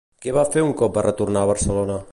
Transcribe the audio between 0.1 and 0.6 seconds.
Què va